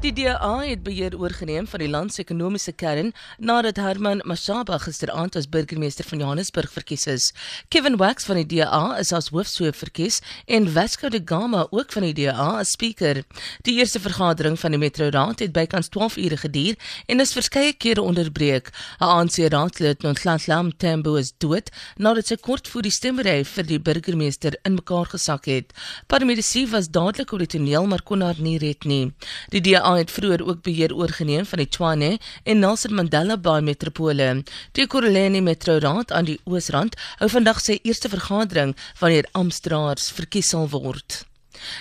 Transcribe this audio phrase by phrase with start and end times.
[0.00, 5.34] Die DA het beheer oorgeneem van die land se ekonomiese kern nadat Herman Mashaba gisteraand
[5.36, 7.26] as burgemeester van Johannesburg verkies is.
[7.68, 12.06] Kevin Wax van die DA is as hoofsoof verkies en Vasco da Gama ook van
[12.08, 13.20] die DA as spreker.
[13.68, 17.76] Die eerste vergadering van die Metro Raad het bykans 12 ure geduur en is verskeie
[17.76, 18.72] kere onderbreek.
[19.00, 23.78] 'n ANC raadlid, Nonhlanhla Tambo, is dood nadat sy kort voor die stemmery vir die
[23.78, 25.76] burgemeester in mekaar gesak het.
[26.06, 29.12] Paramedici was dadelik op die toneel maar kon haar nie red nie.
[29.50, 32.10] Die DA DA het vroeër ook beheer oorgeneem van die Tshwane
[32.42, 34.28] en Nelson Mandela Bay metropole.
[34.72, 40.54] Die Ekurhuleni Metro Raad aan die Oosrand hou vandag sy eerste vergadering wanneer amptenare verkies
[40.54, 41.24] sal word.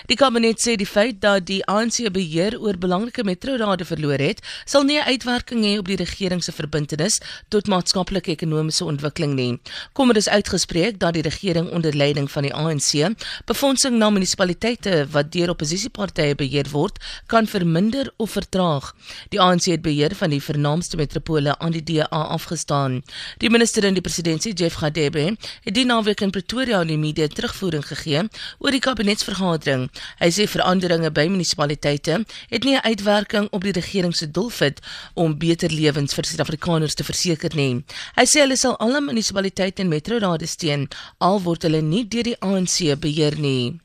[0.07, 4.83] Die kabinet sê die feit dat die ANC beheer oor belangrike metrorade verloor het, sal
[4.83, 7.19] nie 'n uitwerking hê op die regering se verbintenis
[7.49, 9.59] tot maatskaplike ekonomiese ontwikkeling nie.
[9.93, 13.15] Kom dit is uitgespreek dat die regering onder leiding van die ANC
[13.45, 18.95] befondsing na munisipaliteite wat deur oppositiepartye beheer word, kan verminder of vertraag.
[19.29, 23.01] Die ANC het beheer van die vernaamste metropole aan die DA afgestaan.
[23.37, 27.27] Die minister in die presidentskap, Jeff Radebe, het die naweek in Pretoria aan die media
[27.27, 28.23] terugvoering gegee
[28.59, 29.89] oor die kabinetsvergadering verandering.
[30.19, 34.79] Hy sê veranderinge by munisipaliteite het nie 'n uitwerking op die regering se doelwit
[35.13, 37.83] om beter lewens vir Suid-Afrikaners te verseker nie.
[38.15, 40.87] Hy sê hulle sal alle munisipaliteite en metrorade steun
[41.19, 43.79] al word hulle nie deur die ANC beheer nie.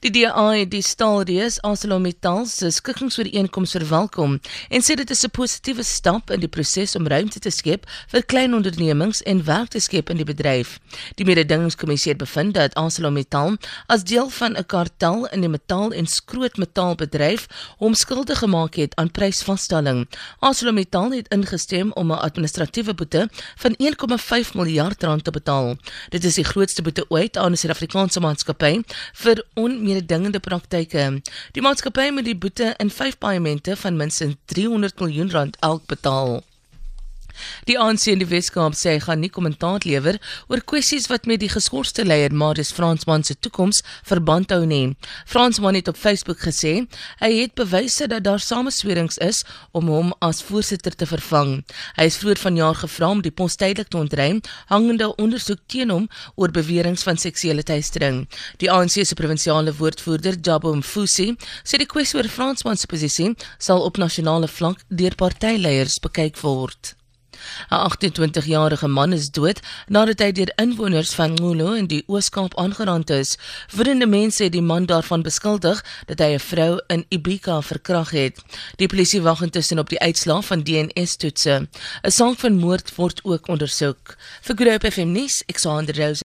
[0.00, 5.82] Die DA het die staalreus ArcelorMittal se skikkingsooreenkoms verwelkom en sê dit is 'n positiewe
[5.82, 10.10] stap in die proses om ruimte te skep vir klein ondernemings en werk te skep
[10.10, 10.78] in die bedryf.
[11.14, 16.06] Die mededingingskommissie het bevind dat ArcelorMittal as deel van 'n kartel in die metaal en
[16.06, 17.46] skrootmetaalbedryf
[17.78, 20.08] hom skuldig gemaak het aan prysvasstelling.
[20.38, 25.76] ArcelorMittal het ingestem om 'n administratiewe boete van 1,5 miljard rand te betaal.
[26.08, 31.20] Dit is die grootste boete ooit aan 'n Suid-Afrikaanse maatskappy vir onmededingende praktyke.
[31.52, 36.42] Die maatskappy moet die boete in 5 paemente van minstens 300 miljoen rand elk betaal.
[37.68, 40.18] Die ANC in die Weskaap sê hy gaan nie kommentaar lewer
[40.48, 44.96] oor kwessies wat met die geskorste leier Marius Fransman se toekoms verband hou nie.
[45.26, 46.74] Fransman het op Facebook gesê
[47.20, 51.60] hy het bewyse dat daar sameswerings is om hom as voorsitter te vervang.
[51.98, 54.40] Hy is vroeër vanjaar gevra om die pos tydelik te ontruim
[54.72, 58.24] hangende ondersoek teen hom oor beweringe van seksuele teistering.
[58.62, 61.32] Die ANC se provinsiale woordvoerder, Jabo Mfusi,
[61.64, 66.94] sê die kwessie oor Fransman se posisie sal op nasionale vlak deur partyleiers bekyk word.
[67.70, 73.10] 'n 28-jarige man is dood nadat hy deur inwoners van Ngolo in die Oos-Kaap aangerand
[73.10, 73.36] is.
[73.68, 78.42] Vriende mense het die man daarvan beskuldig dat hy 'n vrou in Ibika verkrag het.
[78.76, 81.68] Die polisie wag intussen op die uitslae van DNA-toetse.
[82.02, 84.16] 'n Saak van moord word ook ondersoek.
[84.42, 86.22] Vir Groep FM nuus, Alexander Rose